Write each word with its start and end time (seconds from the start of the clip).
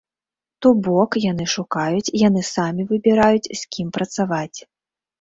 То 0.65 0.69
бок, 0.87 1.17
яны 1.25 1.45
шукаюць, 1.57 2.13
яны 2.23 2.41
самі 2.55 2.89
выбіраюць, 2.95 3.47
з 3.47 3.61
кім 3.73 3.97
працаваць. 4.03 4.59